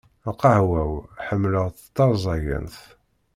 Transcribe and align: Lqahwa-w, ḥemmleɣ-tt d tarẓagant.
Lqahwa-w, 0.29 0.93
ḥemmleɣ-tt 1.25 1.87
d 1.87 1.91
tarẓagant. 1.95 2.77